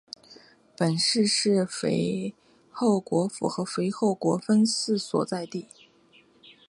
[0.75, 2.33] 本市是肥
[2.71, 5.67] 后国府与肥后国分寺所在地。